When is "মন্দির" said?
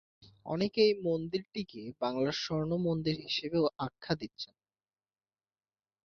2.87-3.15